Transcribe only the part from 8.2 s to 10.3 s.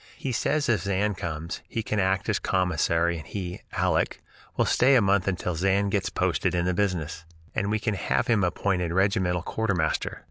him appointed regimental quartermaster.